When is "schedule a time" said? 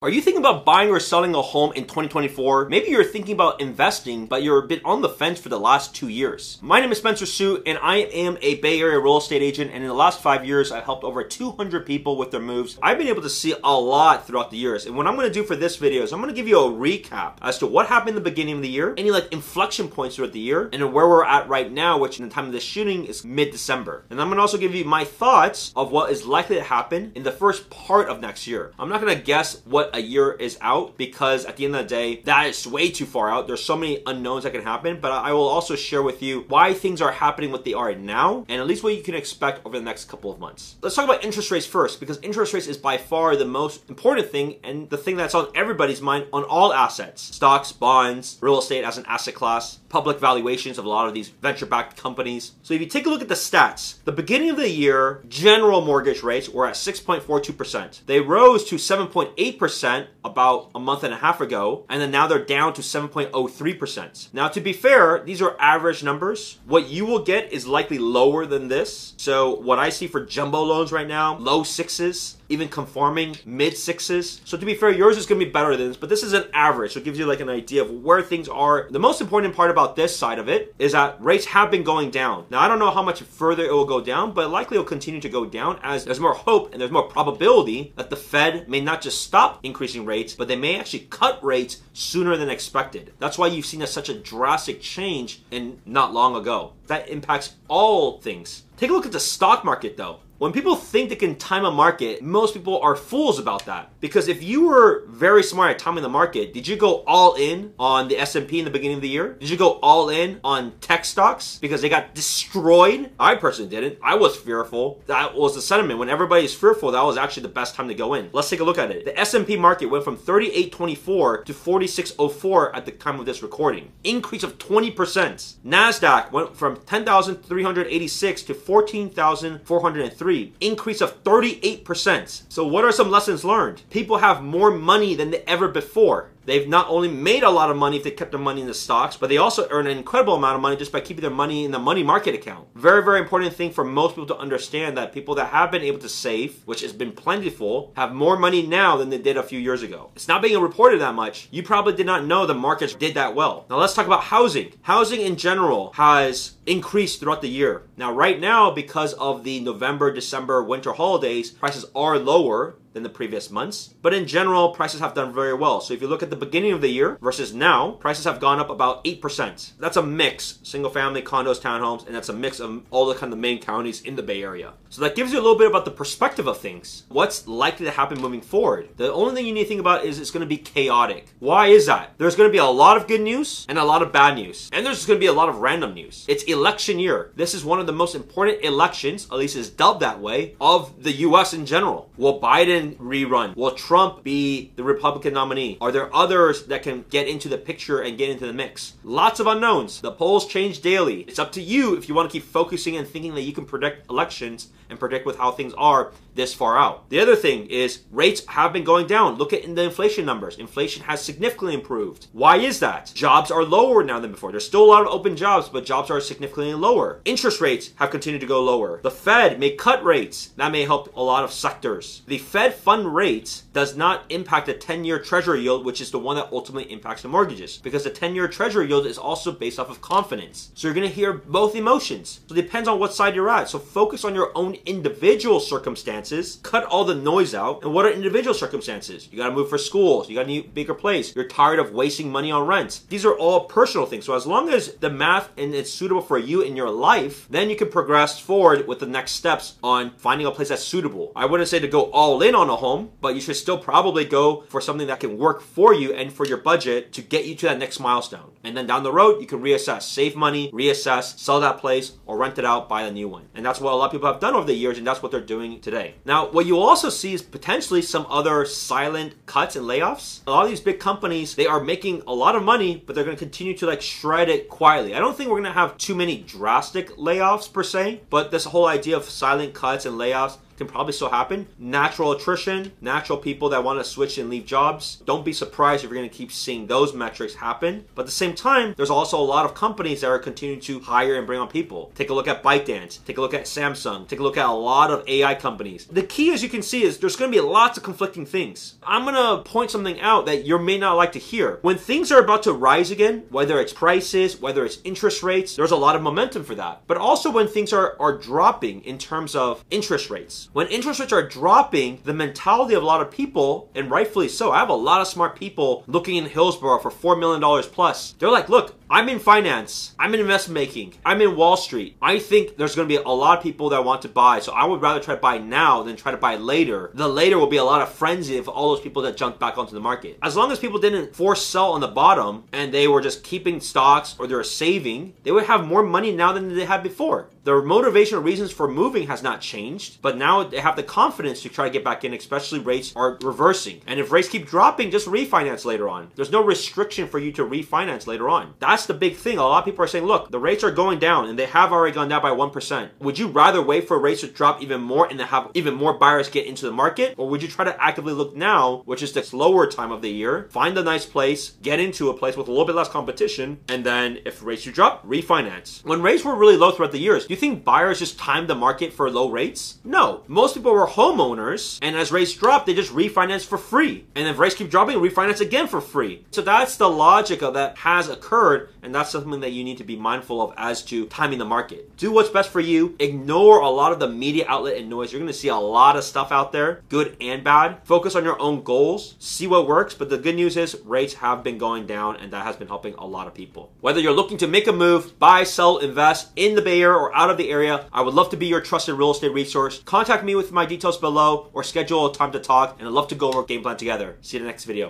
401.84-402.52